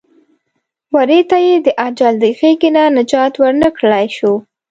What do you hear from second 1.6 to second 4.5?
د اجل د غېږې نه نجات ور نه کړلی شو.